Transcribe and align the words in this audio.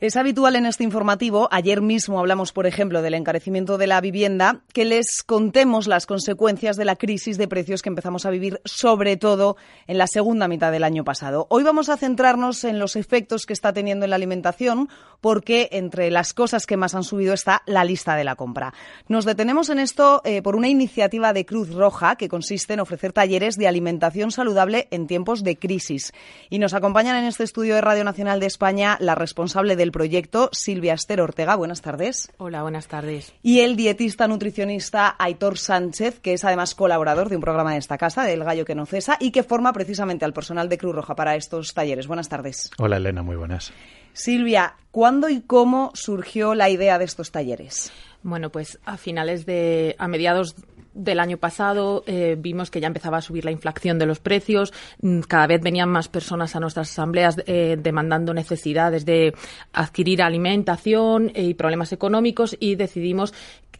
Es 0.00 0.16
habitual 0.16 0.56
en 0.56 0.66
este 0.66 0.82
informativo, 0.82 1.48
ayer 1.52 1.80
mismo 1.80 2.18
hablamos, 2.18 2.52
por 2.52 2.66
ejemplo, 2.66 3.00
del 3.00 3.14
encarecimiento 3.14 3.78
de 3.78 3.86
la 3.86 4.00
vivienda, 4.00 4.62
que 4.72 4.84
les 4.84 5.22
contemos 5.24 5.86
las 5.86 6.06
consecuencias 6.06 6.76
de 6.76 6.84
la 6.84 6.96
crisis 6.96 7.38
de 7.38 7.46
precios 7.46 7.80
que 7.80 7.90
empezamos 7.90 8.26
a 8.26 8.30
vivir, 8.30 8.60
sobre 8.64 9.16
todo 9.16 9.56
en 9.86 9.96
la 9.98 10.08
segunda 10.08 10.48
mitad 10.48 10.72
del 10.72 10.82
año 10.82 11.04
pasado. 11.04 11.46
Hoy 11.48 11.62
vamos 11.62 11.90
a 11.90 11.96
centrarnos 11.96 12.64
en 12.64 12.80
los 12.80 12.96
efectos 12.96 13.46
que 13.46 13.52
está 13.52 13.72
teniendo 13.72 14.04
en 14.04 14.10
la 14.10 14.16
alimentación, 14.16 14.88
porque 15.20 15.68
entre 15.70 16.10
las 16.10 16.34
cosas 16.34 16.66
que 16.66 16.76
más 16.76 16.96
han 16.96 17.04
subido 17.04 17.32
está 17.32 17.62
la 17.64 17.84
lista 17.84 18.16
de 18.16 18.24
la 18.24 18.34
compra. 18.34 18.74
Nos 19.06 19.24
detenemos 19.24 19.70
en 19.70 19.78
esto 19.78 20.22
eh, 20.24 20.42
por 20.42 20.56
una 20.56 20.68
iniciativa 20.68 21.32
de 21.32 21.46
Cruz 21.46 21.72
Roja 21.72 22.16
que 22.16 22.28
consiste 22.28 22.74
en 22.74 22.80
ofrecer 22.80 23.12
talleres 23.12 23.56
de 23.56 23.68
alimentación 23.68 24.32
saludable 24.32 24.88
en 24.90 25.06
tiempos 25.06 25.44
de 25.44 25.56
crisis. 25.56 26.12
Y 26.50 26.58
nos 26.58 26.74
acompañan 26.74 27.14
en 27.14 27.26
este 27.26 27.44
estudio 27.44 27.76
de 27.76 27.80
Radio 27.80 28.02
Nacional 28.02 28.40
de 28.40 28.46
España 28.46 28.96
la 28.98 29.14
responsable 29.14 29.76
del 29.84 29.92
proyecto, 29.92 30.48
Silvia 30.50 30.94
Esther 30.94 31.20
Ortega. 31.20 31.56
Buenas 31.56 31.82
tardes. 31.82 32.32
Hola, 32.38 32.62
buenas 32.62 32.88
tardes. 32.88 33.34
Y 33.42 33.60
el 33.60 33.76
dietista 33.76 34.26
nutricionista 34.26 35.14
Aitor 35.18 35.58
Sánchez, 35.58 36.20
que 36.20 36.32
es 36.32 36.42
además 36.42 36.74
colaborador 36.74 37.28
de 37.28 37.36
un 37.36 37.42
programa 37.42 37.72
de 37.72 37.80
esta 37.80 37.98
casa, 37.98 38.24
del 38.24 38.44
Gallo 38.44 38.64
que 38.64 38.74
no 38.74 38.86
cesa, 38.86 39.18
y 39.20 39.30
que 39.30 39.42
forma 39.42 39.74
precisamente 39.74 40.24
al 40.24 40.32
personal 40.32 40.70
de 40.70 40.78
Cruz 40.78 40.94
Roja 40.94 41.14
para 41.14 41.36
estos 41.36 41.74
talleres. 41.74 42.06
Buenas 42.06 42.30
tardes. 42.30 42.70
Hola, 42.78 42.96
Elena, 42.96 43.22
muy 43.22 43.36
buenas. 43.36 43.74
Silvia, 44.14 44.76
¿cuándo 44.90 45.28
y 45.28 45.42
cómo 45.42 45.90
surgió 45.92 46.54
la 46.54 46.70
idea 46.70 46.98
de 46.98 47.04
estos 47.04 47.30
talleres? 47.30 47.92
Bueno, 48.22 48.48
pues 48.48 48.78
a 48.86 48.96
finales 48.96 49.44
de, 49.44 49.96
a 49.98 50.08
mediados 50.08 50.54
del 50.94 51.20
año 51.20 51.36
pasado 51.36 52.04
eh, 52.06 52.36
vimos 52.38 52.70
que 52.70 52.80
ya 52.80 52.86
empezaba 52.86 53.18
a 53.18 53.22
subir 53.22 53.44
la 53.44 53.50
inflación 53.50 53.98
de 53.98 54.06
los 54.06 54.20
precios, 54.20 54.72
mm, 55.02 55.20
cada 55.20 55.46
vez 55.46 55.60
venían 55.60 55.88
más 55.88 56.08
personas 56.08 56.54
a 56.56 56.60
nuestras 56.60 56.90
asambleas 56.90 57.36
eh, 57.46 57.76
demandando 57.78 58.32
necesidades 58.32 59.04
de 59.04 59.34
adquirir 59.72 60.22
alimentación 60.22 61.32
y 61.34 61.54
problemas 61.54 61.92
económicos 61.92 62.56
y 62.58 62.76
decidimos 62.76 63.34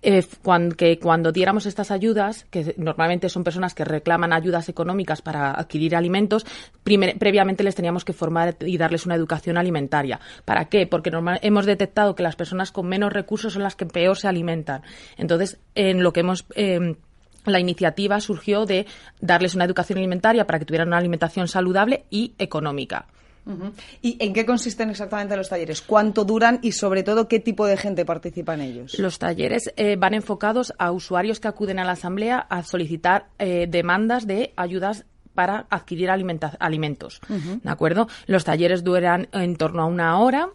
eh, 0.04 0.24
que 0.76 0.98
cuando 0.98 1.32
diéramos 1.32 1.66
estas 1.66 1.90
ayudas, 1.90 2.44
que 2.50 2.74
normalmente 2.76 3.28
son 3.28 3.42
personas 3.42 3.74
que 3.74 3.84
reclaman 3.84 4.32
ayudas 4.32 4.68
económicas 4.68 5.22
para 5.22 5.52
adquirir 5.52 5.96
alimentos, 5.96 6.44
previamente 6.82 7.64
les 7.64 7.74
teníamos 7.74 8.04
que 8.04 8.12
formar 8.12 8.56
y 8.60 8.76
darles 8.76 9.06
una 9.06 9.14
educación 9.14 9.56
alimentaria. 9.56 10.20
¿Para 10.44 10.66
qué? 10.66 10.86
Porque 10.86 11.10
hemos 11.42 11.66
detectado 11.66 12.14
que 12.14 12.22
las 12.22 12.36
personas 12.36 12.70
con 12.70 12.86
menos 12.86 13.12
recursos 13.12 13.54
son 13.54 13.62
las 13.62 13.76
que 13.76 13.86
peor 13.86 14.18
se 14.18 14.28
alimentan. 14.28 14.82
Entonces, 15.16 15.58
en 15.74 16.02
lo 16.02 16.12
que 16.12 16.20
hemos 16.20 16.44
em, 16.54 16.96
la 17.46 17.60
iniciativa 17.60 18.20
surgió 18.20 18.66
de 18.66 18.86
darles 19.20 19.54
una 19.54 19.64
educación 19.64 19.98
alimentaria 19.98 20.46
para 20.46 20.58
que 20.58 20.64
tuvieran 20.64 20.88
una 20.88 20.98
alimentación 20.98 21.48
saludable 21.48 22.04
y 22.10 22.32
económica. 22.38 23.06
¿Y 24.02 24.16
en 24.20 24.32
qué 24.32 24.46
consisten 24.46 24.90
exactamente 24.90 25.36
los 25.36 25.48
talleres? 25.48 25.82
¿Cuánto 25.82 26.24
duran 26.24 26.60
y, 26.62 26.72
sobre 26.72 27.02
todo, 27.02 27.28
qué 27.28 27.40
tipo 27.40 27.66
de 27.66 27.76
gente 27.76 28.04
participa 28.04 28.54
en 28.54 28.62
ellos? 28.62 28.98
Los 28.98 29.18
talleres 29.18 29.72
eh, 29.76 29.96
van 29.96 30.14
enfocados 30.14 30.72
a 30.78 30.92
usuarios 30.92 31.40
que 31.40 31.48
acuden 31.48 31.78
a 31.78 31.84
la 31.84 31.92
Asamblea 31.92 32.38
a 32.38 32.62
solicitar 32.62 33.28
eh, 33.38 33.66
demandas 33.68 34.26
de 34.26 34.52
ayudas 34.56 35.04
para 35.34 35.66
adquirir 35.68 36.10
alimentos. 36.10 37.20
¿De 37.28 37.70
acuerdo? 37.70 38.08
Los 38.26 38.44
talleres 38.44 38.84
duran 38.84 39.28
en 39.32 39.56
torno 39.56 39.82
a 39.82 39.86
una 39.86 40.18
hora 40.20 40.50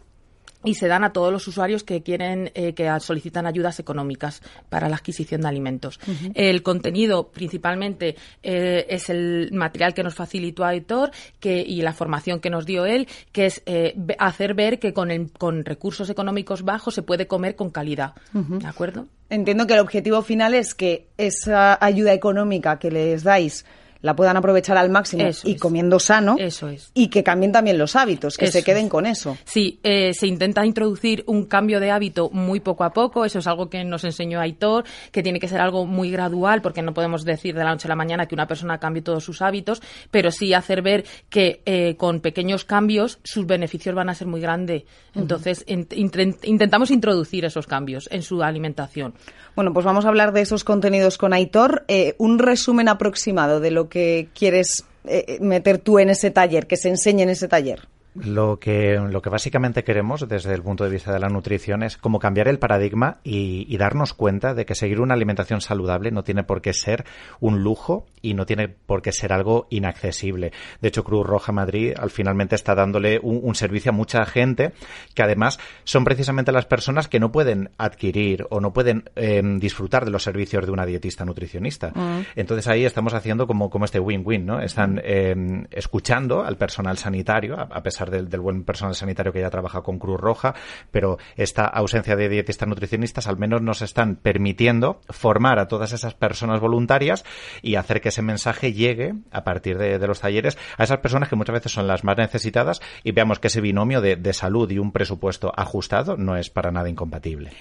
y 0.63 0.73
se 0.73 0.87
dan 0.87 1.03
a 1.03 1.13
todos 1.13 1.31
los 1.31 1.47
usuarios 1.47 1.83
que 1.83 2.01
quieren 2.03 2.51
eh, 2.53 2.73
que 2.73 2.89
solicitan 2.99 3.45
ayudas 3.45 3.79
económicas 3.79 4.41
para 4.69 4.89
la 4.89 4.97
adquisición 4.97 5.41
de 5.41 5.47
alimentos. 5.47 5.99
El 6.33 6.63
contenido 6.63 7.29
principalmente 7.29 8.15
eh, 8.43 8.85
es 8.89 9.09
el 9.09 9.51
material 9.53 9.93
que 9.93 10.03
nos 10.03 10.15
facilitó 10.15 10.65
Aitor 10.65 11.11
que, 11.39 11.61
y 11.61 11.81
la 11.81 11.93
formación 11.93 12.39
que 12.39 12.49
nos 12.49 12.65
dio 12.65 12.85
él, 12.85 13.07
que 13.31 13.45
es 13.45 13.63
eh, 13.65 13.95
hacer 14.17 14.53
ver 14.53 14.79
que 14.79 14.93
con, 14.93 15.09
con 15.37 15.63
recursos 15.63 16.09
económicos 16.09 16.63
bajos 16.63 16.93
se 16.93 17.03
puede 17.03 17.27
comer 17.27 17.55
con 17.55 17.69
calidad. 17.69 18.13
¿De 18.33 18.67
acuerdo? 18.67 19.07
Entiendo 19.29 19.67
que 19.67 19.73
el 19.73 19.79
objetivo 19.79 20.21
final 20.23 20.55
es 20.55 20.73
que 20.73 21.07
esa 21.17 21.77
ayuda 21.83 22.13
económica 22.13 22.79
que 22.79 22.91
les 22.91 23.23
dais 23.23 23.65
la 24.01 24.15
puedan 24.15 24.37
aprovechar 24.37 24.77
al 24.77 24.89
máximo 24.89 25.25
y 25.43 25.55
comiendo 25.55 25.99
sano. 25.99 26.35
Eso 26.39 26.69
es. 26.69 26.91
Y 26.93 27.07
que 27.07 27.23
cambien 27.23 27.51
también 27.51 27.77
los 27.77 27.95
hábitos, 27.95 28.37
que 28.37 28.47
se 28.47 28.63
queden 28.63 28.89
con 28.89 29.05
eso. 29.05 29.37
Sí, 29.45 29.79
eh, 29.83 30.13
se 30.13 30.27
intenta 30.27 30.65
introducir 30.65 31.23
un 31.27 31.45
cambio 31.45 31.79
de 31.79 31.91
hábito 31.91 32.29
muy 32.29 32.59
poco 32.59 32.83
a 32.83 32.91
poco. 32.91 33.25
Eso 33.25 33.39
es 33.39 33.47
algo 33.47 33.69
que 33.69 33.83
nos 33.83 34.03
enseñó 34.03 34.39
Aitor, 34.39 34.85
que 35.11 35.23
tiene 35.23 35.39
que 35.39 35.47
ser 35.47 35.59
algo 35.59 35.85
muy 35.85 36.11
gradual, 36.11 36.61
porque 36.61 36.81
no 36.81 36.93
podemos 36.93 37.25
decir 37.25 37.55
de 37.55 37.63
la 37.63 37.71
noche 37.71 37.87
a 37.87 37.89
la 37.89 37.95
mañana 37.95 38.25
que 38.25 38.35
una 38.35 38.47
persona 38.47 38.77
cambie 38.77 39.01
todos 39.01 39.23
sus 39.23 39.41
hábitos, 39.41 39.81
pero 40.11 40.31
sí 40.31 40.53
hacer 40.53 40.81
ver 40.81 41.05
que 41.29 41.61
eh, 41.65 41.95
con 41.97 42.21
pequeños 42.21 42.63
cambios 42.65 43.19
sus 43.23 43.45
beneficios 43.45 43.95
van 43.95 44.09
a 44.09 44.15
ser 44.15 44.27
muy 44.27 44.41
grandes. 44.41 44.83
Entonces, 45.13 45.65
intentamos 45.67 46.91
introducir 46.91 47.45
esos 47.45 47.67
cambios 47.67 48.07
en 48.11 48.21
su 48.21 48.41
alimentación. 48.41 49.13
Bueno, 49.59 49.73
pues 49.73 49.85
vamos 49.85 50.05
a 50.05 50.07
hablar 50.07 50.31
de 50.31 50.39
esos 50.39 50.63
contenidos 50.63 51.17
con 51.17 51.33
Aitor. 51.33 51.83
Eh, 51.89 52.15
un 52.17 52.39
resumen 52.39 52.87
aproximado 52.87 53.59
de 53.59 53.71
lo 53.71 53.89
que 53.89 54.29
quieres 54.33 54.85
eh, 55.03 55.37
meter 55.41 55.79
tú 55.79 55.99
en 55.99 56.09
ese 56.09 56.31
taller, 56.31 56.65
que 56.65 56.77
se 56.77 56.87
enseñe 56.87 57.23
en 57.23 57.29
ese 57.29 57.49
taller. 57.49 57.89
Lo 58.15 58.59
que, 58.59 58.97
lo 58.97 59.21
que 59.21 59.29
básicamente 59.29 59.83
queremos 59.83 60.27
desde 60.27 60.53
el 60.53 60.63
punto 60.63 60.83
de 60.83 60.89
vista 60.89 61.13
de 61.13 61.19
la 61.19 61.29
nutrición 61.29 61.83
es 61.83 61.95
como 61.95 62.17
cambiar 62.17 62.47
el 62.47 62.57
paradigma 62.57 63.17
y, 63.23 63.77
darnos 63.77 64.13
cuenta 64.13 64.53
de 64.53 64.65
que 64.65 64.75
seguir 64.75 64.99
una 64.99 65.13
alimentación 65.13 65.61
saludable 65.61 66.11
no 66.11 66.23
tiene 66.23 66.43
por 66.43 66.61
qué 66.61 66.73
ser 66.73 67.05
un 67.39 67.63
lujo 67.63 68.07
y 68.21 68.33
no 68.33 68.45
tiene 68.45 68.67
por 68.67 69.01
qué 69.01 69.13
ser 69.13 69.31
algo 69.31 69.67
inaccesible. 69.69 70.51
De 70.81 70.89
hecho, 70.89 71.05
Cruz 71.05 71.25
Roja 71.25 71.53
Madrid 71.53 71.93
al 71.97 72.09
finalmente 72.09 72.55
está 72.55 72.75
dándole 72.75 73.19
un, 73.23 73.55
servicio 73.55 73.91
a 73.91 73.93
mucha 73.93 74.25
gente 74.25 74.73
que 75.13 75.23
además 75.23 75.59
son 75.85 76.03
precisamente 76.03 76.51
las 76.51 76.65
personas 76.65 77.07
que 77.07 77.19
no 77.19 77.31
pueden 77.31 77.69
adquirir 77.77 78.45
o 78.49 78.59
no 78.59 78.73
pueden 78.73 79.09
em, 79.15 79.59
disfrutar 79.59 80.03
de 80.03 80.11
los 80.11 80.23
servicios 80.23 80.65
de 80.65 80.71
una 80.71 80.85
dietista 80.85 81.23
nutricionista. 81.23 81.91
Mm. 81.95 82.21
Entonces 82.35 82.67
ahí 82.67 82.83
estamos 82.83 83.13
haciendo 83.13 83.47
como, 83.47 83.69
como 83.69 83.85
este 83.85 83.99
win-win, 83.99 84.45
¿no? 84.45 84.59
Están 84.59 84.99
em, 85.03 85.67
escuchando 85.71 86.43
al 86.43 86.57
personal 86.57 86.97
sanitario, 86.97 87.57
a 87.59 87.81
pesar 87.81 87.98
del, 88.05 88.27
buen 88.39 88.63
personal 88.63 88.95
sanitario 88.95 89.33
que 89.33 89.41
ya 89.41 89.49
trabaja 89.49 89.81
con 89.81 89.99
Cruz 89.99 90.19
Roja, 90.19 90.55
pero 90.91 91.17
esta 91.35 91.65
ausencia 91.65 92.15
de 92.15 92.29
dietistas 92.29 92.67
nutricionistas 92.67 93.27
al 93.27 93.37
menos 93.37 93.61
nos 93.61 93.81
están 93.81 94.15
permitiendo 94.15 95.01
formar 95.09 95.59
a 95.59 95.67
todas 95.67 95.91
esas 95.91 96.13
personas 96.13 96.59
voluntarias 96.59 97.25
y 97.61 97.75
hacer 97.75 98.01
que 98.01 98.09
ese 98.09 98.21
mensaje 98.21 98.73
llegue 98.73 99.15
a 99.31 99.43
partir 99.43 99.77
de, 99.77 99.99
los 100.07 100.21
talleres 100.21 100.57
a 100.77 100.83
esas 100.83 100.99
personas 100.99 101.29
que 101.29 101.35
muchas 101.35 101.53
veces 101.53 101.71
son 101.71 101.87
las 101.87 102.03
más 102.03 102.17
necesitadas 102.17 102.81
y 103.03 103.11
veamos 103.11 103.39
que 103.39 103.47
ese 103.47 103.61
binomio 103.61 104.01
de, 104.01 104.15
de 104.15 104.33
salud 104.33 104.71
y 104.71 104.79
un 104.79 104.91
presupuesto 104.91 105.51
ajustado 105.55 106.15
no 106.17 106.37
es 106.37 106.49
para 106.49 106.71
nada 106.71 106.89
incompatible. 106.89 107.51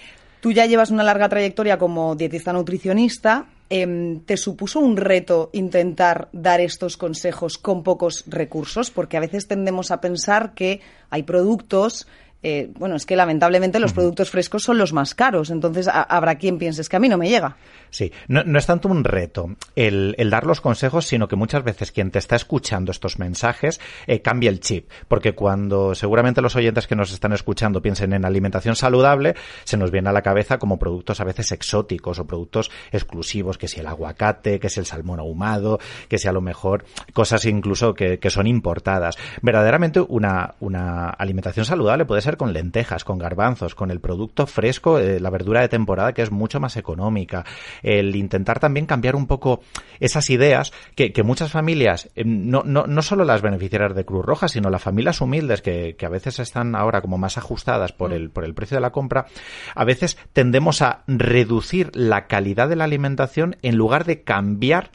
Tú 0.41 0.53
ya 0.53 0.67
llevas 0.67 0.91
una 0.91 1.03
larga 1.03 1.29
trayectoria 1.29 1.79
como 1.79 2.15
dietista 2.15 2.53
nutricionista. 2.53 3.47
Em, 3.71 4.21
¿Te 4.21 4.37
supuso 4.37 4.81
un 4.81 4.97
reto 4.97 5.51
intentar 5.53 6.29
dar 6.33 6.61
estos 6.61 6.97
consejos 6.97 7.59
con 7.59 7.83
pocos 7.83 8.25
recursos? 8.27 8.91
Porque 8.91 9.17
a 9.17 9.21
veces 9.21 9.47
tendemos 9.47 9.91
a 9.91 10.01
pensar 10.01 10.55
que 10.55 10.81
hay 11.11 11.25
productos 11.25 12.07
eh, 12.43 12.71
bueno, 12.79 12.95
es 12.95 13.05
que 13.05 13.17
lamentablemente 13.17 13.81
los 13.81 13.93
productos 13.93 14.31
frescos 14.31 14.63
son 14.63 14.79
los 14.79 14.93
más 14.93 15.15
caros, 15.15 15.51
entonces 15.51 15.89
habrá 15.89 16.37
quien 16.37 16.59
piense, 16.59 16.81
es 16.83 16.89
que 16.89 16.97
a 16.97 17.01
mí 17.01 17.09
no 17.09 17.19
me 17.19 17.29
llega. 17.29 17.57
Sí, 17.91 18.13
no, 18.29 18.43
es 18.59 18.67
tanto 18.67 18.89
un 18.89 19.03
reto 19.03 19.57
el, 19.75 20.15
dar 20.31 20.47
los 20.47 20.61
consejos, 20.61 21.07
sino 21.07 21.27
que 21.27 21.37
muchas 21.37 21.65
veces 21.65 21.91
quien 21.91 22.11
te 22.11 22.19
está 22.19 22.37
escuchando 22.37 22.93
estos 22.93 23.19
mensajes 23.19 23.81
eh, 24.07 24.21
cambia 24.21 24.51
el 24.51 24.61
chip, 24.61 24.89
porque 25.09 25.35
cuando 25.35 25.95
seguramente 25.95 26.41
los 26.41 26.55
oyentes 26.55 26.87
que 26.87 26.95
nos 26.95 27.13
están 27.13 27.33
escuchando 27.33 27.83
piensen 27.83 28.13
en 28.13 28.25
alimentación 28.25 28.77
saludable, 28.77 29.35
se 29.65 29.77
nos 29.77 29.91
viene 29.91 30.11
a 30.11 30.13
la 30.13 30.23
cabeza 30.23 30.59
como 30.59 30.79
productos 30.79 31.21
a 31.21 31.25
veces 31.25 31.51
exóticos 31.51 32.19
o 32.19 32.27
productos 32.27 32.71
exclusivos, 32.93 33.59
que 33.59 33.69
si 33.69 33.81
el 33.81 33.87
aguacate, 33.87 34.61
que 34.61 34.69
si 34.69 34.79
el 34.81 34.87
salmón 34.87 35.19
ahumado, 35.19 35.81
que 36.09 36.19
si 36.19 36.29
a 36.29 36.33
lo 36.33 36.41
mejor 36.41 36.85
cosas 37.13 37.45
incluso 37.47 37.95
que, 37.95 38.19
que 38.19 38.31
son 38.31 38.47
importadas. 38.47 39.17
Verdaderamente 39.43 40.01
una, 40.01 40.55
una 40.61 41.09
alimentación 41.09 41.65
saludable 41.65 42.05
puede 42.05 42.23
ser 42.23 42.28
ser 42.29 42.37
con 42.37 42.53
lentejas, 42.53 43.05
con 43.05 43.19
garbanzos, 43.19 43.75
con 43.75 43.91
el 43.91 44.01
producto 44.01 44.47
fresco, 44.47 44.99
eh, 44.99 45.19
la 45.19 45.31
verdura 45.31 45.63
de 45.63 45.69
temporada 45.69 46.13
que 46.13 46.21
es 46.21 46.31
mucho 46.31 46.61
más 46.61 46.77
económica. 46.77 47.45
El 47.83 48.15
intentar 48.17 48.61
también 48.61 48.85
cambiar 48.85 49.17
un 49.17 49.27
poco 49.27 49.61
esas 49.99 50.29
ideas 50.29 50.73
que, 50.95 51.23
muchas 51.23 51.51
familias, 51.51 52.11
eh, 52.15 52.25
no, 52.27 52.63
no, 52.65 52.87
no 52.87 53.03
solo 53.03 53.25
las 53.25 53.41
beneficiarias 53.41 53.95
de 53.95 54.05
Cruz 54.05 54.27
Roja, 54.27 54.49
sino 54.49 54.69
las 54.69 54.83
familias 54.83 55.23
humildes 55.23 55.63
que, 55.63 55.97
que 55.97 56.05
a 56.07 56.11
veces 56.11 56.39
están 56.39 56.75
ahora 56.77 57.01
como 57.01 57.17
más 57.17 57.39
ajustadas 57.39 57.93
por 57.93 58.11
mm. 58.11 58.15
el, 58.15 58.31
por 58.31 58.45
el 58.45 58.55
precio 58.55 58.77
de 58.77 58.83
la 58.83 58.91
compra, 58.91 59.27
a 59.75 59.85
veces 59.85 60.19
tendemos 60.35 60.83
a 60.83 61.05
reducir 61.07 61.91
la 61.95 62.27
calidad 62.27 62.69
de 62.69 62.77
la 62.77 62.85
alimentación 62.85 63.57
en 63.63 63.77
lugar 63.77 64.05
de 64.05 64.23
cambiar 64.23 64.91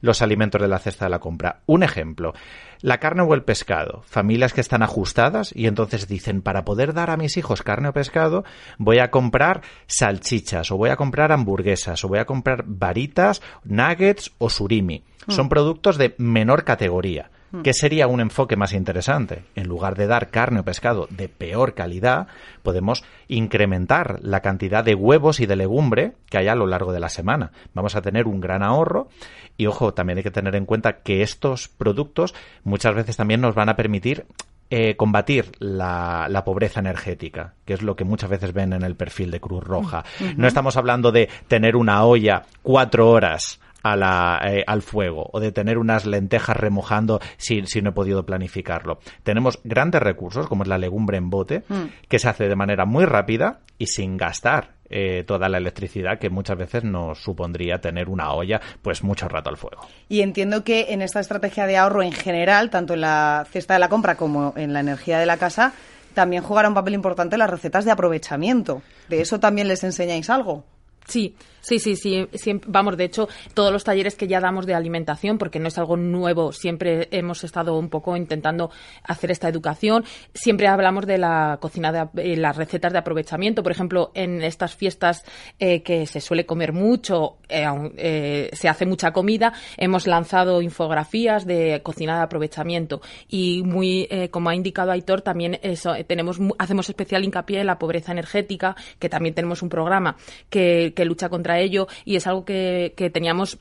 los 0.00 0.22
alimentos 0.22 0.60
de 0.60 0.68
la 0.68 0.78
cesta 0.78 1.06
de 1.06 1.10
la 1.10 1.18
compra. 1.18 1.60
Un 1.66 1.82
ejemplo, 1.82 2.34
la 2.80 2.98
carne 2.98 3.22
o 3.22 3.34
el 3.34 3.42
pescado. 3.42 4.02
Familias 4.06 4.52
que 4.52 4.60
están 4.60 4.82
ajustadas 4.82 5.52
y 5.54 5.66
entonces 5.66 6.08
dicen, 6.08 6.42
para 6.42 6.64
poder 6.64 6.92
dar 6.94 7.10
a 7.10 7.16
mis 7.16 7.36
hijos 7.36 7.62
carne 7.62 7.88
o 7.88 7.92
pescado, 7.92 8.44
voy 8.78 8.98
a 8.98 9.10
comprar 9.10 9.62
salchichas 9.86 10.70
o 10.70 10.76
voy 10.76 10.90
a 10.90 10.96
comprar 10.96 11.32
hamburguesas 11.32 12.04
o 12.04 12.08
voy 12.08 12.18
a 12.18 12.26
comprar 12.26 12.64
varitas, 12.66 13.42
nuggets 13.64 14.32
o 14.38 14.50
surimi. 14.50 15.04
Son 15.28 15.46
mm. 15.46 15.50
productos 15.50 15.98
de 15.98 16.14
menor 16.18 16.64
categoría. 16.64 17.30
Hmm. 17.50 17.62
¿Qué 17.62 17.72
sería 17.72 18.06
un 18.06 18.20
enfoque 18.20 18.56
más 18.56 18.72
interesante? 18.72 19.44
En 19.54 19.68
lugar 19.68 19.96
de 19.96 20.06
dar 20.06 20.30
carne 20.30 20.60
o 20.60 20.64
pescado 20.64 21.06
de 21.10 21.28
peor 21.28 21.74
calidad, 21.74 22.26
podemos 22.62 23.04
incrementar 23.28 24.18
la 24.22 24.40
cantidad 24.40 24.84
de 24.84 24.94
huevos 24.94 25.40
y 25.40 25.46
de 25.46 25.56
legumbre 25.56 26.14
que 26.28 26.38
hay 26.38 26.48
a 26.48 26.54
lo 26.54 26.66
largo 26.66 26.92
de 26.92 27.00
la 27.00 27.08
semana. 27.08 27.52
Vamos 27.74 27.94
a 27.96 28.02
tener 28.02 28.26
un 28.26 28.40
gran 28.40 28.62
ahorro 28.62 29.08
y, 29.56 29.66
ojo, 29.66 29.94
también 29.94 30.18
hay 30.18 30.24
que 30.24 30.30
tener 30.30 30.54
en 30.56 30.66
cuenta 30.66 30.98
que 30.98 31.22
estos 31.22 31.68
productos 31.68 32.34
muchas 32.64 32.94
veces 32.94 33.16
también 33.16 33.40
nos 33.40 33.54
van 33.54 33.68
a 33.68 33.76
permitir 33.76 34.26
eh, 34.68 34.96
combatir 34.96 35.52
la, 35.60 36.42
pobreza 36.44 36.80
energética, 36.80 37.54
que 37.64 37.74
es 37.74 37.82
lo 37.82 37.94
que 37.94 38.04
muchas 38.04 38.30
veces 38.30 38.52
ven 38.52 38.72
en 38.72 38.82
el 38.82 38.96
perfil 38.96 39.30
de 39.30 39.40
Cruz 39.40 39.62
Roja. 39.62 40.04
Hmm. 40.18 40.32
No 40.36 40.48
estamos 40.48 40.76
hablando 40.76 41.12
de 41.12 41.28
tener 41.46 41.76
una 41.76 42.04
olla 42.04 42.42
cuatro 42.62 43.08
horas 43.08 43.60
eh, 43.94 44.64
al 44.66 44.82
fuego 44.82 45.28
o 45.32 45.40
de 45.40 45.52
tener 45.52 45.78
unas 45.78 46.06
lentejas 46.06 46.56
remojando 46.56 47.20
si, 47.36 47.66
si, 47.66 47.82
no 47.82 47.90
he 47.90 47.92
podido 47.92 48.24
planificarlo. 48.24 48.98
Tenemos 49.22 49.60
grandes 49.64 50.02
recursos 50.02 50.46
como 50.46 50.62
es 50.62 50.68
la 50.68 50.78
legumbre 50.78 51.18
en 51.18 51.30
bote 51.30 51.64
mm. 51.68 51.84
que 52.08 52.18
se 52.18 52.28
hace 52.28 52.48
de 52.48 52.56
manera 52.56 52.84
muy 52.84 53.04
rápida 53.04 53.60
y 53.78 53.86
sin 53.86 54.16
gastar 54.16 54.76
eh, 54.88 55.24
toda 55.26 55.48
la 55.48 55.58
electricidad 55.58 56.18
que 56.18 56.30
muchas 56.30 56.56
veces 56.56 56.84
nos 56.84 57.20
supondría 57.20 57.80
tener 57.80 58.08
una 58.08 58.32
olla 58.32 58.60
pues 58.82 59.02
mucho 59.02 59.28
rato 59.28 59.50
al 59.50 59.56
fuego. 59.56 59.86
Y 60.08 60.20
entiendo 60.20 60.62
que 60.62 60.86
en 60.90 61.02
esta 61.02 61.18
estrategia 61.18 61.66
de 61.66 61.76
ahorro 61.76 62.02
en 62.02 62.12
general, 62.12 62.70
tanto 62.70 62.94
en 62.94 63.00
la 63.00 63.46
cesta 63.50 63.74
de 63.74 63.80
la 63.80 63.88
compra 63.88 64.16
como 64.16 64.54
en 64.56 64.72
la 64.72 64.80
energía 64.80 65.18
de 65.18 65.26
la 65.26 65.38
casa, 65.38 65.72
también 66.14 66.42
jugará 66.42 66.68
un 66.68 66.74
papel 66.74 66.94
importante 66.94 67.36
las 67.36 67.50
recetas 67.50 67.84
de 67.84 67.90
aprovechamiento. 67.90 68.82
¿De 69.08 69.20
eso 69.20 69.40
también 69.40 69.66
les 69.66 69.82
enseñáis 69.82 70.30
algo? 70.30 70.64
Sí, 71.08 71.36
sí, 71.60 71.78
sí, 71.78 71.96
sí, 71.96 72.60
Vamos, 72.66 72.96
de 72.96 73.04
hecho, 73.04 73.28
todos 73.54 73.72
los 73.72 73.84
talleres 73.84 74.16
que 74.16 74.26
ya 74.26 74.40
damos 74.40 74.66
de 74.66 74.74
alimentación, 74.74 75.38
porque 75.38 75.60
no 75.60 75.68
es 75.68 75.78
algo 75.78 75.96
nuevo, 75.96 76.52
siempre 76.52 77.08
hemos 77.10 77.44
estado 77.44 77.78
un 77.78 77.88
poco 77.88 78.16
intentando 78.16 78.70
hacer 79.04 79.30
esta 79.30 79.48
educación. 79.48 80.04
Siempre 80.34 80.66
hablamos 80.66 81.06
de 81.06 81.18
la 81.18 81.58
cocina, 81.60 81.92
de 81.92 82.08
eh, 82.22 82.36
las 82.36 82.56
recetas 82.56 82.92
de 82.92 82.98
aprovechamiento. 82.98 83.62
Por 83.62 83.72
ejemplo, 83.72 84.10
en 84.14 84.42
estas 84.42 84.74
fiestas 84.74 85.24
eh, 85.58 85.82
que 85.82 86.06
se 86.06 86.20
suele 86.20 86.44
comer 86.44 86.72
mucho, 86.72 87.38
eh, 87.48 88.50
se 88.52 88.68
hace 88.68 88.84
mucha 88.84 89.12
comida, 89.12 89.52
hemos 89.76 90.08
lanzado 90.08 90.62
infografías 90.62 91.46
de 91.46 91.82
cocina 91.84 92.16
de 92.16 92.22
aprovechamiento. 92.24 93.00
Y 93.28 93.62
muy, 93.62 94.08
como 94.32 94.50
ha 94.50 94.54
indicado 94.54 94.90
Aitor, 94.90 95.22
también 95.22 95.58
eso, 95.62 95.94
tenemos, 96.06 96.38
hacemos 96.58 96.88
especial 96.88 97.24
hincapié 97.24 97.60
en 97.60 97.66
la 97.66 97.78
pobreza 97.78 98.12
energética, 98.12 98.74
que 98.98 99.08
también 99.08 99.34
tenemos 99.34 99.62
un 99.62 99.68
programa 99.68 100.16
que 100.50 100.95
que 100.96 101.04
lucha 101.04 101.28
contra 101.28 101.60
ello 101.60 101.86
y 102.04 102.16
es 102.16 102.26
algo 102.26 102.44
que, 102.44 102.94
que 102.96 103.10
teníamos 103.10 103.58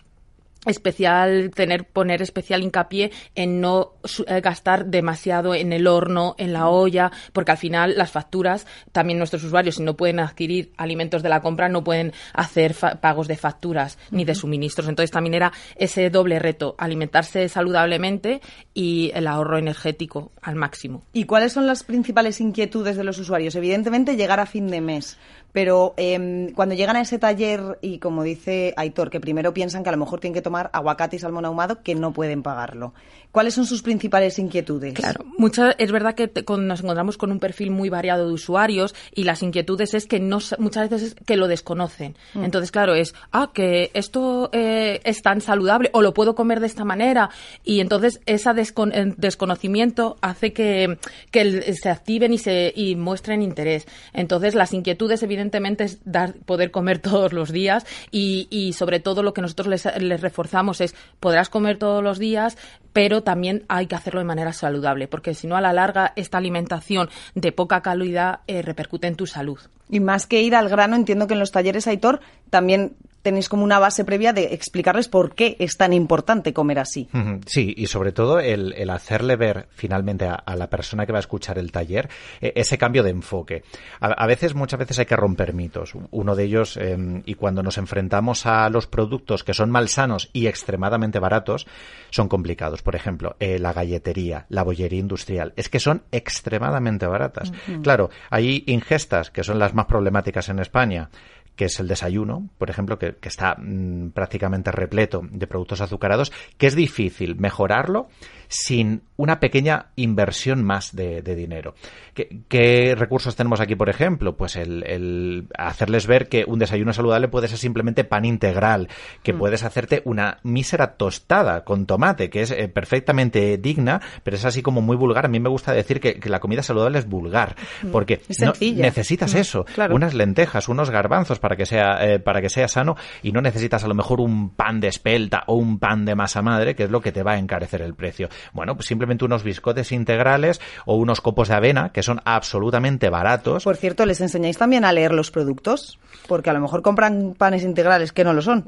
especial 0.65 1.51
tener 1.53 1.85
poner 1.85 2.21
especial 2.21 2.63
hincapié 2.63 3.12
en 3.35 3.62
no 3.62 3.94
eh, 4.27 4.41
gastar 4.41 4.85
demasiado 4.88 5.56
en 5.56 5.73
el 5.73 5.88
horno, 5.88 6.35
en 6.38 6.53
la 6.53 6.67
olla, 6.67 7.12
porque 7.33 7.51
al 7.51 7.57
final 7.57 7.95
las 7.97 8.12
facturas 8.12 8.65
también 8.91 9.17
nuestros 9.17 9.44
usuarios 9.44 9.75
si 9.75 9.83
no 9.83 9.95
pueden 9.95 10.19
adquirir 10.19 10.71
alimentos 10.77 11.23
de 11.23 11.29
la 11.29 11.41
compra 11.41 11.69
no 11.69 11.83
pueden 11.83 12.13
hacer 12.33 12.75
pagos 13.01 13.27
de 13.27 13.38
facturas 13.38 13.97
ni 14.12 14.25
de 14.25 14.35
suministros. 14.35 14.88
Entonces 14.88 15.12
también 15.12 15.33
era 15.33 15.51
ese 15.75 16.09
doble 16.09 16.39
reto, 16.39 16.75
alimentarse 16.77 17.50
saludablemente 17.50 18.41
y 18.73 19.12
el 19.13 19.27
ahorro 19.27 19.57
energético 19.57 20.31
al 20.41 20.56
máximo. 20.56 21.03
¿Y 21.13 21.25
cuáles 21.25 21.53
son 21.53 21.67
las 21.67 21.83
principales 21.83 22.39
inquietudes 22.41 22.97
de 22.97 23.03
los 23.03 23.17
usuarios? 23.17 23.56
Evidentemente 23.56 24.15
llegar 24.15 24.39
a 24.39 24.45
fin 24.45 24.67
de 24.67 24.81
mes, 24.81 25.17
pero 25.51 25.94
em, 25.97 26.51
cuando 26.53 26.75
llegan 26.75 26.95
a 26.95 27.01
ese 27.01 27.19
taller 27.19 27.79
y 27.81 28.00
como 28.00 28.23
dice 28.23 28.73
Aitor, 28.77 29.09
que 29.09 29.19
primero 29.19 29.53
piensan 29.53 29.83
que 29.83 29.89
a 29.89 29.91
lo 29.94 29.97
mejor 29.97 30.19
tienen 30.19 30.33
que 30.33 30.41
tomar 30.41 30.54
aguacate 30.57 31.15
y 31.15 31.19
salmón 31.19 31.45
ahumado 31.45 31.81
que 31.81 31.95
no 31.95 32.13
pueden 32.13 32.43
pagarlo. 32.43 32.93
¿Cuáles 33.35 33.53
son 33.53 33.65
sus 33.65 33.81
principales 33.81 34.39
inquietudes? 34.39 34.93
Claro, 34.93 35.25
muchas, 35.37 35.75
es 35.77 35.91
verdad 35.91 36.15
que 36.15 36.31
nos 36.57 36.79
encontramos 36.79 37.17
con 37.17 37.33
un 37.33 37.39
perfil 37.39 37.69
muy 37.69 37.89
variado 37.89 38.27
de 38.27 38.33
usuarios 38.33 38.95
y 39.13 39.25
las 39.25 39.43
inquietudes 39.43 39.93
es 39.93 40.05
que 40.05 40.21
no, 40.21 40.39
muchas 40.57 40.89
veces 40.89 41.09
es 41.09 41.15
que 41.15 41.35
lo 41.35 41.49
desconocen. 41.49 42.15
Mm. 42.33 42.45
Entonces, 42.45 42.71
claro, 42.71 42.95
es, 42.95 43.13
ah, 43.33 43.51
que 43.53 43.91
esto 43.93 44.49
eh, 44.53 45.01
es 45.03 45.21
tan 45.21 45.41
saludable 45.41 45.89
o 45.91 46.01
lo 46.01 46.13
puedo 46.13 46.33
comer 46.33 46.61
de 46.61 46.67
esta 46.67 46.85
manera. 46.85 47.29
Y 47.65 47.81
entonces 47.81 48.21
ese 48.25 48.51
desconocimiento 48.53 50.15
hace 50.21 50.53
que, 50.53 50.97
se 51.33 51.89
activen 51.89 52.31
y, 52.31 52.37
se, 52.37 52.71
y 52.73 52.95
muestren 52.95 53.41
interés. 53.41 53.85
Entonces, 54.13 54.55
las 54.55 54.73
inquietudes, 54.73 55.23
evidentemente, 55.23 55.83
es 55.83 55.99
dar, 56.05 56.35
poder 56.45 56.71
comer 56.71 56.99
todos 56.99 57.33
los 57.33 57.51
días 57.51 57.85
y, 58.11 58.47
y 58.49 58.71
sobre 58.71 59.01
todo 59.01 59.23
lo 59.23 59.33
que 59.33 59.41
nosotros 59.41 59.67
les, 59.67 59.85
les 60.01 60.21
reforzamos 60.21 60.44
es, 60.80 60.95
podrás 61.19 61.50
comer 61.50 61.77
todos 61.77 62.03
los 62.03 62.19
días, 62.19 62.57
pero 62.94 63.24
también 63.24 63.65
hay 63.68 63.88
que 63.88 63.95
hacerlo 63.95 64.19
de 64.19 64.25
manera 64.25 64.53
saludable, 64.53 65.07
porque 65.07 65.33
si 65.33 65.47
no, 65.47 65.56
a 65.57 65.62
la 65.62 65.74
larga, 65.74 66.13
esta 66.15 66.38
alimentación 66.38 67.09
de 67.33 67.51
poca 67.51 67.81
calidad 67.81 68.39
eh, 68.47 68.62
repercute 68.62 69.07
en 69.07 69.15
tu 69.15 69.27
salud. 69.27 69.59
Y 69.89 70.00
más 70.00 70.25
que 70.27 70.42
ir 70.42 70.56
al 70.56 70.69
grano, 70.69 70.95
entiendo 70.95 71.27
que 71.27 71.33
en 71.33 71.39
los 71.39 71.51
talleres, 71.51 71.88
Aitor, 71.88 72.21
también 72.50 72.95
tenéis 73.25 73.50
como 73.50 73.63
una 73.63 73.80
base 73.80 74.06
previa 74.06 74.33
de 74.33 74.54
explicarles 74.54 75.07
por 75.07 75.33
qué 75.33 75.56
es 75.57 75.77
tan 75.77 75.94
importante 75.94 76.54
comer 76.54 76.77
así. 76.77 77.10
Sí, 77.48 77.74
y 77.75 77.88
sobre 77.88 78.12
todo 78.12 78.39
el, 78.39 78.88
hacerle 78.92 79.36
ver 79.36 79.68
finalmente 79.72 80.27
a, 80.27 80.56
la 80.56 80.69
persona 80.69 81.07
que 81.07 81.12
va 81.12 81.18
a 81.18 81.22
escuchar 81.22 81.57
el 81.57 81.72
taller 81.72 82.07
e, 82.39 82.54
ese 82.56 82.77
cambio 82.77 83.01
de 83.01 83.10
enfoque. 83.10 83.63
A, 84.00 84.27
veces, 84.27 84.54
muchas 84.54 84.80
veces 84.80 85.00
hay 85.00 85.07
que 85.07 85.16
romper 85.16 85.54
mitos. 85.54 85.94
Uno 86.12 86.36
de 86.36 86.44
ellos, 86.44 86.77
em, 86.77 87.24
y 87.25 87.33
cuando 87.33 87.63
nos 87.63 87.80
enfrentamos 87.80 88.45
a 88.45 88.69
los 88.69 88.86
productos 88.86 89.44
que 89.44 89.56
son 89.56 89.72
malsanos 89.72 90.30
y 90.31 90.45
extremadamente 90.45 91.18
baratos, 91.18 91.66
son 92.12 92.27
complicados. 92.27 92.83
Por 92.83 92.95
ejemplo, 92.95 93.38
eh, 93.39 93.57
la 93.57 93.74
galletería, 93.74 94.45
la 94.50 94.62
bollería 94.62 95.00
industrial, 95.00 95.51
es 95.56 95.68
que 95.68 95.80
son 95.80 96.04
extremadamente 96.12 97.07
baratas. 97.07 97.51
Claro, 97.81 98.12
hay 98.30 98.63
ingestas 98.68 99.31
que 99.31 99.44
son 99.44 99.57
las 99.57 99.74
más 99.74 99.88
problemáticas 99.88 100.48
en 100.50 100.60
España, 100.60 101.10
que 101.55 101.65
es 101.65 101.79
el 101.79 101.88
desayuno, 101.88 102.50
por 102.57 102.69
ejemplo, 102.69 103.00
que, 103.00 103.15
está 103.24 103.55
mm, 103.57 104.12
prácticamente 104.12 104.71
repleto 104.71 105.21
de 105.29 105.47
productos 105.47 105.81
azucarados, 105.81 106.31
que 106.57 106.67
es 106.67 106.75
difícil 106.75 107.35
mejorarlo 107.35 108.07
sin 108.47 109.01
una 109.17 109.39
pequeña 109.39 109.88
inversión 109.95 110.63
más 110.63 110.95
de, 110.95 111.21
dinero. 111.21 111.74
¿Qué, 112.13 112.95
recursos 112.97 113.35
tenemos 113.35 113.59
aquí, 113.59 113.75
por 113.75 113.89
ejemplo? 113.89 114.35
Pues 114.35 114.55
el, 114.55 115.47
hacerles 115.57 116.05
ver 116.05 116.27
que 116.27 116.43
un 116.45 116.59
desayuno 116.59 116.93
saludable 116.93 117.27
puede 117.27 117.47
ser 117.47 117.57
simplemente 117.57 118.03
pan 118.03 118.25
integral, 118.25 118.89
que 119.24 119.33
mm. 119.33 119.38
puedes 119.38 119.63
hacerte 119.63 120.01
una 120.05 120.39
mísera 120.43 120.95
tostada 120.95 121.63
con 121.63 121.85
tomate, 121.85 122.29
que 122.29 122.41
es 122.41 122.51
eh, 122.51 122.67
perfectamente 122.67 123.57
digna, 123.57 124.01
pero 124.24 124.38
es 124.38 124.45
así 124.45 124.62
como 124.62 124.81
muy 124.81 124.97
vulgar. 124.97 125.25
A 125.25 125.29
mí 125.29 125.39
me 125.39 125.50
gusta 125.50 125.74
decir 125.74 126.00
que, 126.00 126.19
la 126.25 126.39
comida 126.39 126.63
saludable 126.63 127.00
es 127.00 127.07
vulgar, 127.07 127.55
mm. 127.83 127.91
porque 127.91 128.21
necesitas 128.59 129.33
mm, 129.33 129.38
eso, 129.38 129.65
unas 129.91 130.13
lentejas, 130.13 130.67
unos 130.67 130.89
garbanzos 130.89 131.39
para 131.45 131.55
que 131.55 131.67
sea 131.67 131.97
eh, 132.01 132.17
para 132.17 132.41
que 132.41 132.49
sea 132.49 132.67
sano 132.67 132.95
y 133.21 133.31
no 133.31 133.39
necesitas 133.39 133.83
a 133.83 133.87
lo 133.87 133.93
mejor 133.93 134.19
un 134.19 134.49
pan 134.49 134.79
de 134.79 134.87
espelta 134.87 135.43
o 135.45 135.53
un 135.53 135.77
pan 135.77 136.03
de 136.03 136.15
masa 136.15 136.41
madre, 136.41 136.75
que 136.75 136.85
es 136.85 136.89
lo 136.89 137.01
que 137.01 137.11
te 137.11 137.21
va 137.21 137.33
a 137.33 137.37
encarecer 137.37 137.83
el 137.83 137.93
precio. 137.93 138.29
Bueno, 138.51 138.73
pues 138.73 138.87
simplemente 138.87 139.25
unos 139.25 139.43
biscotes 139.43 139.91
integrales 139.91 140.59
o 140.87 140.95
unos 140.95 141.21
copos 141.21 141.49
de 141.49 141.53
avena 141.53 141.89
que 141.89 142.01
son 142.01 142.19
absolutamente 142.25 143.11
baratos. 143.11 143.63
Por 143.63 143.77
cierto, 143.77 144.07
¿les 144.07 144.21
enseñáis 144.21 144.57
también 144.57 144.85
a 144.85 144.91
leer 144.91 145.11
los 145.11 145.29
productos? 145.29 145.99
Porque 146.27 146.49
a 146.49 146.53
lo 146.53 146.61
mejor 146.61 146.81
compran 146.81 147.35
panes 147.37 147.61
integrales 147.61 148.11
que 148.11 148.23
no 148.23 148.33
lo 148.33 148.41
son. 148.41 148.65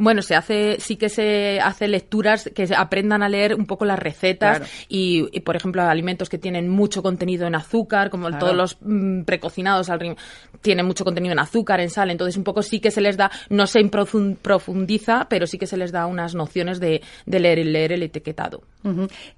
Bueno, 0.00 0.22
se 0.22 0.34
hace, 0.34 0.80
sí 0.80 0.96
que 0.96 1.10
se 1.10 1.60
hace 1.60 1.86
lecturas 1.86 2.50
que 2.54 2.66
aprendan 2.74 3.22
a 3.22 3.28
leer 3.28 3.54
un 3.54 3.66
poco 3.66 3.84
las 3.84 3.98
recetas 3.98 4.62
y, 4.88 5.40
por 5.40 5.56
ejemplo, 5.56 5.82
alimentos 5.82 6.30
que 6.30 6.38
tienen 6.38 6.70
mucho 6.70 7.02
contenido 7.02 7.46
en 7.46 7.54
azúcar, 7.54 8.08
como 8.08 8.30
todos 8.38 8.56
los 8.56 8.78
mm, 8.80 9.24
precocinados 9.24 9.90
al 9.90 10.16
tienen 10.62 10.86
mucho 10.86 11.04
contenido 11.04 11.32
en 11.32 11.38
azúcar, 11.38 11.80
en 11.80 11.90
sal, 11.90 12.10
entonces 12.10 12.36
un 12.38 12.44
poco 12.44 12.62
sí 12.62 12.80
que 12.80 12.90
se 12.90 13.02
les 13.02 13.18
da, 13.18 13.30
no 13.50 13.66
se 13.66 13.80
profundiza, 14.40 15.26
pero 15.28 15.46
sí 15.46 15.58
que 15.58 15.66
se 15.66 15.76
les 15.76 15.92
da 15.92 16.06
unas 16.06 16.34
nociones 16.34 16.80
de, 16.80 17.02
leer 17.26 17.58
y 17.58 17.64
leer 17.64 17.92
el 17.92 18.02
etiquetado. 18.02 18.62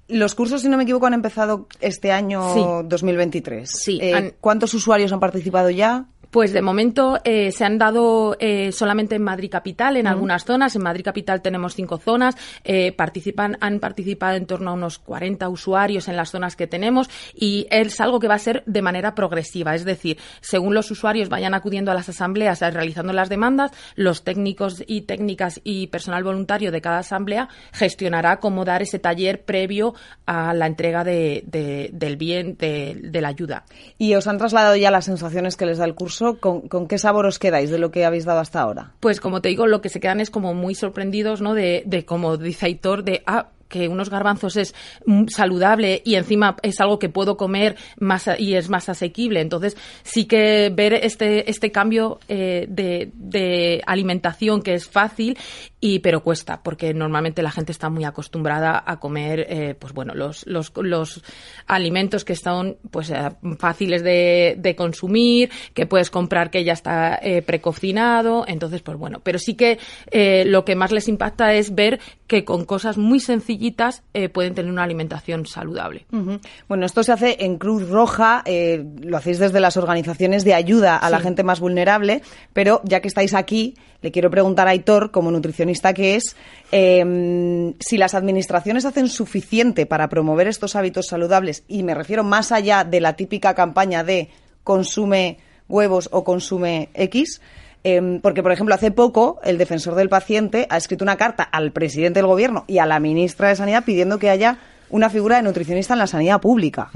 Los 0.07 0.33
cursos, 0.33 0.61
si 0.61 0.69
no 0.69 0.77
me 0.77 0.83
equivoco, 0.83 1.07
han 1.07 1.13
empezado 1.13 1.67
este 1.81 2.13
año 2.13 2.83
2023. 2.85 3.69
Sí. 3.69 3.99
Eh, 4.01 4.35
¿Cuántos 4.39 4.73
usuarios 4.73 5.11
han 5.11 5.19
participado 5.19 5.69
ya? 5.69 6.05
Pues 6.33 6.51
de 6.51 6.63
momento 6.63 7.19
eh, 7.25 7.51
se 7.51 7.63
han 7.63 7.77
dado 7.77 8.35
eh, 8.39 8.71
solamente 8.71 9.13
en 9.13 9.21
Madrid 9.21 9.51
Capital, 9.51 9.97
en 9.97 10.07
algunas 10.07 10.45
zonas. 10.45 10.75
En 10.75 10.81
Madrid 10.81 11.03
Capital 11.05 11.43
tenemos 11.43 11.75
cinco 11.75 11.99
zonas. 11.99 12.35
Eh, 12.63 12.91
participan, 12.91 13.55
han 13.61 13.79
participado 13.79 14.35
en 14.35 14.47
torno 14.47 14.71
a 14.71 14.73
unos 14.73 14.97
40 14.97 15.47
usuarios 15.49 16.07
en 16.07 16.17
las 16.17 16.31
zonas 16.31 16.55
que 16.55 16.65
tenemos 16.65 17.07
y 17.35 17.67
es 17.69 18.01
algo 18.01 18.19
que 18.19 18.27
va 18.27 18.33
a 18.33 18.39
ser 18.39 18.63
de 18.65 18.81
manera 18.81 19.13
progresiva. 19.13 19.75
Es 19.75 19.85
decir, 19.85 20.17
según 20.41 20.73
los 20.73 20.89
usuarios 20.89 21.29
vayan 21.29 21.53
acudiendo 21.53 21.91
a 21.91 21.93
las 21.93 22.09
asambleas 22.09 22.61
realizando 22.61 23.13
las 23.13 23.29
demandas, 23.29 23.69
los 23.93 24.23
técnicos 24.23 24.83
y 24.87 25.01
técnicas 25.01 25.61
y 25.63 25.85
personal 25.85 26.23
voluntario 26.23 26.71
de 26.71 26.81
cada 26.81 26.97
asamblea 26.97 27.47
gestionará 27.73 28.39
cómo 28.39 28.65
dar 28.65 28.81
ese 28.81 28.97
taller 28.97 29.45
previo 29.45 29.93
a 30.25 30.55
la 30.55 30.65
entrega 30.65 31.03
de, 31.03 31.43
del 31.93 32.17
bien, 32.17 32.57
de, 32.57 32.99
de 33.03 33.21
la 33.21 33.27
ayuda. 33.27 33.65
¿Y 33.99 34.15
os 34.15 34.25
han 34.25 34.39
trasladado 34.39 34.75
ya 34.77 34.89
las 34.89 35.05
sensaciones 35.05 35.55
que 35.55 35.67
les 35.67 35.77
da 35.77 35.85
el 35.85 35.93
curso? 35.93 36.22
¿Con, 36.39 36.87
qué 36.87 36.97
sabor 36.97 37.25
os 37.25 37.39
quedáis 37.39 37.69
de 37.69 37.77
lo 37.77 37.91
que 37.91 38.05
habéis 38.05 38.25
dado 38.25 38.39
hasta 38.39 38.61
ahora? 38.61 38.93
Pues 38.99 39.19
como 39.19 39.41
te 39.41 39.49
digo, 39.49 39.67
lo 39.67 39.81
que 39.81 39.89
se 39.89 39.99
quedan 39.99 40.19
es 40.19 40.29
como 40.29 40.53
muy 40.53 40.75
sorprendidos, 40.75 41.41
¿no? 41.41 41.53
De, 41.53 41.83
de 41.85 42.05
como 42.05 42.37
dice 42.37 42.65
Aitor, 42.67 43.03
de, 43.03 43.23
ah, 43.25 43.49
que 43.73 43.87
unos 43.87 44.11
garbanzos 44.11 44.55
es 44.55 44.75
saludable 45.29 46.03
y 46.05 46.13
encima 46.13 46.57
es 46.61 46.79
algo 46.79 46.99
que 46.99 47.09
puedo 47.09 47.37
comer 47.37 47.75
más 47.97 48.29
y 48.37 48.53
es 48.53 48.69
más 48.69 48.87
asequible. 48.87 49.41
Entonces, 49.41 49.75
sí 50.03 50.25
que 50.25 50.71
ver 50.71 50.93
este, 50.93 51.49
este 51.49 51.71
cambio 51.71 52.19
eh, 52.27 52.67
de, 52.69 53.09
de, 53.15 53.81
alimentación 53.87 54.61
que 54.61 54.75
es 54.75 54.87
fácil 54.87 55.35
y 55.79 55.99
pero 55.99 56.21
cuesta 56.21 56.61
porque 56.61 56.93
normalmente 56.93 57.41
la 57.41 57.49
gente 57.49 57.71
está 57.71 57.89
muy 57.89 58.03
acostumbrada 58.03 58.83
a 58.85 58.99
comer 58.99 59.47
eh, 59.49 59.75
pues 59.77 59.91
bueno 59.91 60.13
los, 60.13 60.45
los, 60.45 60.71
los 60.75 61.23
alimentos 61.65 62.23
que 62.23 62.35
son 62.35 62.77
pues 62.91 63.09
eh, 63.09 63.15
fáciles 63.57 64.03
de, 64.03 64.55
de, 64.57 64.75
consumir 64.75 65.49
que 65.73 65.87
puedes 65.87 66.09
comprar 66.09 66.51
que 66.51 66.63
ya 66.63 66.73
está 66.73 67.19
precocinado 67.45 68.45
entonces 68.47 68.81
pues 68.81 68.97
bueno 68.97 69.19
pero 69.23 69.39
sí 69.39 69.55
que 69.55 69.79
lo 70.45 70.63
que 70.63 70.75
más 70.75 70.91
les 70.91 71.07
impacta 71.07 71.53
es 71.53 71.73
ver 71.73 71.99
que 72.27 72.45
con 72.45 72.65
cosas 72.65 72.97
muy 72.97 73.19
sencillitas 73.63 74.03
pueden 74.33 74.55
tener 74.55 74.71
una 74.71 74.83
alimentación 74.83 75.45
saludable. 75.45 76.05
Bueno 76.67 76.85
esto 76.85 77.03
se 77.03 77.11
hace 77.11 77.37
en 77.39 77.57
Cruz 77.57 77.87
Roja 77.89 78.43
lo 78.45 79.17
hacéis 79.17 79.39
desde 79.39 79.59
las 79.59 79.77
organizaciones 79.77 80.43
de 80.43 80.53
ayuda 80.53 80.97
a 80.97 81.09
la 81.09 81.19
gente 81.19 81.43
más 81.43 81.59
vulnerable 81.59 82.21
pero 82.53 82.81
ya 82.83 82.99
que 82.99 83.07
estáis 83.07 83.33
aquí 83.33 83.75
le 84.03 84.11
quiero 84.11 84.29
preguntar 84.29 84.67
a 84.67 84.71
Aitor 84.71 85.11
como 85.11 85.31
nutricionista 85.31 85.93
que 85.93 86.15
es 86.15 86.35
em, 86.71 87.73
si 87.79 87.97
las 87.97 88.13
administraciones 88.13 88.85
hacen 88.85 89.07
suficiente 89.07 89.85
para 89.85 90.09
promover 90.09 90.47
estos 90.47 90.75
hábitos 90.75 91.07
saludables, 91.07 91.63
y 91.69 91.83
me 91.83 91.95
refiero 91.95 92.23
más 92.23 92.51
allá 92.51 92.83
de 92.83 92.99
la 92.99 93.15
típica 93.15 93.55
campaña 93.55 94.03
de 94.03 94.29
consume 94.63 95.37
huevos 95.69 96.09
o 96.11 96.25
consume 96.25 96.89
X, 96.93 97.41
em, 97.83 98.19
porque, 98.19 98.43
por 98.43 98.51
ejemplo, 98.51 98.75
hace 98.75 98.91
poco 98.91 99.39
el 99.43 99.57
defensor 99.57 99.95
del 99.95 100.09
paciente 100.09 100.67
ha 100.69 100.77
escrito 100.77 101.03
una 101.03 101.17
carta 101.17 101.43
al 101.43 101.71
presidente 101.71 102.19
del 102.19 102.27
gobierno 102.27 102.65
y 102.67 102.77
a 102.79 102.85
la 102.85 102.99
ministra 102.99 103.49
de 103.49 103.55
Sanidad 103.55 103.83
pidiendo 103.85 104.19
que 104.19 104.29
haya 104.29 104.57
una 104.89 105.09
figura 105.09 105.37
de 105.37 105.41
nutricionista 105.41 105.93
en 105.93 105.99
la 105.99 106.07
sanidad 106.07 106.39
pública. 106.39 106.91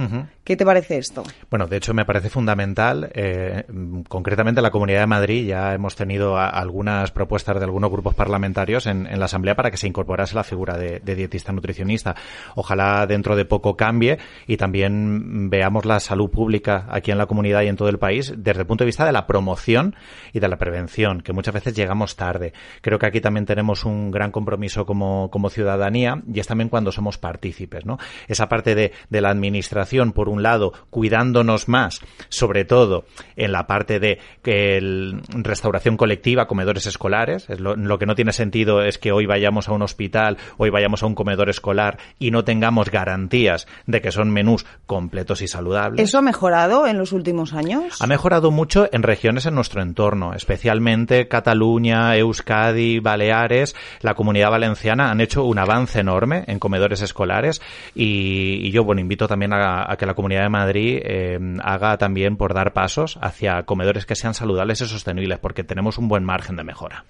¿Qué 0.48 0.56
te 0.56 0.64
parece 0.64 0.98
esto? 0.98 1.24
Bueno, 1.50 1.68
de 1.68 1.76
hecho 1.76 1.94
me 1.94 2.06
parece 2.06 2.30
fundamental. 2.30 3.12
Eh, 3.14 3.66
concretamente 4.08 4.62
en 4.62 4.64
la 4.64 4.72
Comunidad 4.72 5.02
de 5.02 5.08
Madrid 5.08 5.46
ya 5.46 5.74
hemos 5.74 5.98
tenido 5.98 6.38
algunas 6.38 7.12
propuestas 7.12 7.60
de 7.60 7.66
algunos 7.66 7.92
grupos 7.92 8.16
parlamentarios 8.16 8.88
en, 8.88 9.20
la 9.20 9.26
Asamblea 9.26 9.56
para 9.56 9.72
que 9.72 9.76
se 9.76 9.88
incorporase 9.88 10.36
la 10.36 10.46
figura 10.46 10.78
de, 10.78 11.02
dietista 11.02 11.52
nutricionista. 11.52 12.16
Ojalá 12.56 13.06
dentro 13.08 13.36
de 13.36 13.44
poco 13.44 13.76
cambie 13.76 14.20
y 14.48 14.56
también 14.56 15.50
veamos 15.50 15.84
la 15.84 16.00
salud 16.00 16.30
pública 16.30 16.86
aquí 16.92 17.12
en 17.12 17.18
la 17.18 17.26
comunidad 17.26 17.64
y 17.64 17.68
en 17.68 17.76
todo 17.76 17.90
el 17.90 18.00
país 18.00 18.34
desde 18.38 18.62
el 18.62 18.68
punto 18.68 18.86
de 18.86 18.88
vista 18.88 19.06
de 19.06 19.12
la 19.12 19.28
promoción 19.28 19.98
y 20.32 20.40
de 20.40 20.48
la 20.48 20.56
prevención, 20.56 21.20
que 21.20 21.34
muchas 21.34 21.56
veces 21.56 21.74
llegamos 21.74 22.16
tarde. 22.16 22.54
Creo 22.80 23.00
que 23.00 23.06
aquí 23.06 23.20
también 23.20 23.46
tenemos 23.46 23.84
un 23.84 24.12
gran 24.12 24.32
compromiso 24.32 24.86
como, 24.86 25.30
como 25.30 25.50
ciudadanía 25.50 26.24
y 26.34 26.40
es 26.40 26.48
también 26.48 26.70
cuando 26.70 26.94
somos 26.94 27.18
partícipes. 27.18 27.84
Esa 28.30 28.48
parte 28.48 28.76
de, 28.76 28.94
la 29.10 29.30
administración, 29.30 30.14
por 30.14 30.30
un 30.30 30.37
lado, 30.44 30.74
cuidándonos 30.90 31.68
más, 31.68 32.02
sobre 32.30 32.66
todo 32.66 33.06
en 33.36 33.52
la 33.52 33.68
parte 33.68 34.00
de 34.00 34.20
el, 34.44 35.22
restauración 35.30 35.98
colectiva, 35.98 36.48
comedores 36.48 36.86
escolares. 36.86 37.48
lo, 37.60 38.00
que 38.00 38.06
no 38.06 38.16
tiene 38.16 38.34
sentido 38.34 38.82
es 38.82 38.98
que 38.98 39.12
hoy 39.12 39.26
vayamos 39.26 39.68
a 39.68 39.74
un 39.74 39.82
hospital, 39.82 40.38
hoy 40.58 40.70
vayamos 40.70 41.04
a 41.04 41.08
un 41.08 41.16
comedor 41.16 41.50
escolar 41.50 41.98
y 42.20 42.32
no 42.32 42.44
tengamos 42.44 42.90
garantías 42.90 43.68
de 43.86 44.02
que 44.02 44.12
son 44.12 44.32
menús 44.32 44.66
completos 44.86 45.42
y 45.42 45.48
saludables. 45.48 46.08
¿Eso 46.08 46.18
ha 46.18 46.22
mejorado 46.22 46.88
en 46.88 46.98
los 46.98 47.12
últimos 47.12 47.54
años? 47.54 48.02
Ha 48.02 48.08
mejorado 48.08 48.52
mucho 48.52 48.88
en 48.92 49.04
regiones 49.04 49.46
en 49.46 49.56
nuestro 49.56 49.82
entorno, 49.82 50.34
especialmente 50.34 51.28
Cataluña, 51.28 52.16
Euskadi, 52.18 53.00
Baleares, 53.00 53.76
la 54.02 54.14
comunidad 54.14 54.52
valenciana 54.52 55.12
han 55.12 55.22
hecho 55.22 55.44
un 55.44 55.60
avance 55.60 56.00
enorme 56.00 56.44
en 56.48 56.60
comedores 56.60 57.02
escolares 57.02 57.62
y, 57.96 58.72
yo, 58.72 58.84
bueno, 58.84 59.02
invito 59.02 59.28
también 59.28 59.54
a, 59.54 59.96
que 59.98 60.06
la 60.06 60.14
Comunidad 60.28 60.44
de 60.44 60.50
Madrid 60.50 61.00
eh, 61.06 61.40
haga 61.64 61.98
también 61.98 62.36
por 62.36 62.54
dar 62.54 62.74
pasos 62.74 63.18
hacia 63.22 63.64
comedores 63.64 64.06
que 64.06 64.14
sean 64.14 64.34
saludables 64.34 64.82
y 64.82 64.86
sostenibles, 64.86 65.40
porque 65.40 65.64
tenemos 65.64 65.98
un 65.98 66.10
buen 66.10 66.26
margen 66.26 66.58
de 66.58 66.66
mejora. 66.66 67.06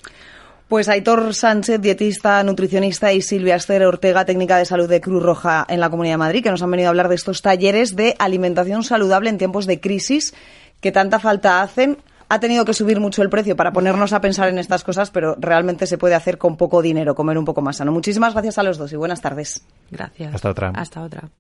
Pues 0.67 0.87
Aitor 0.87 1.33
Sánchez, 1.33 1.81
dietista, 1.81 2.43
nutricionista, 2.43 3.11
y 3.11 3.23
Silvia 3.23 3.55
Esther 3.55 3.85
Ortega, 3.85 4.23
técnica 4.23 4.59
de 4.59 4.65
salud 4.65 4.87
de 4.87 5.01
Cruz 5.01 5.23
Roja 5.23 5.65
en 5.67 5.79
la 5.79 5.89
Comunidad 5.89 6.13
de 6.13 6.17
Madrid, 6.19 6.43
que 6.43 6.51
nos 6.51 6.61
han 6.61 6.69
venido 6.69 6.89
a 6.89 6.91
hablar 6.91 7.09
de 7.09 7.15
estos 7.15 7.41
talleres 7.41 7.95
de 7.95 8.15
alimentación 8.19 8.83
saludable 8.83 9.31
en 9.31 9.39
tiempos 9.39 9.65
de 9.65 9.79
crisis 9.79 10.35
que 10.79 10.91
tanta 10.91 11.17
falta 11.17 11.63
hacen 11.63 11.97
ha 12.29 12.39
tenido 12.39 12.65
que 12.65 12.75
subir 12.75 12.99
mucho 12.99 13.23
el 13.23 13.31
precio 13.31 13.55
para 13.55 13.71
ponernos 13.71 14.13
a 14.13 14.21
pensar 14.21 14.49
en 14.49 14.59
estas 14.59 14.83
cosas, 14.83 15.09
pero 15.09 15.35
realmente 15.39 15.87
se 15.87 15.97
puede 15.97 16.13
hacer 16.13 16.37
con 16.37 16.55
poco 16.55 16.83
dinero, 16.83 17.15
comer 17.15 17.39
un 17.39 17.45
poco 17.45 17.63
más 17.63 17.77
sano. 17.77 17.91
Muchísimas 17.91 18.33
gracias 18.33 18.59
a 18.59 18.63
los 18.63 18.77
dos 18.77 18.93
y 18.93 18.95
buenas 18.95 19.21
tardes. 19.21 19.65
Gracias. 19.89 20.35
Hasta 20.35 20.51
otra. 20.51 20.71
Hasta 20.75 21.01
otra. 21.01 21.29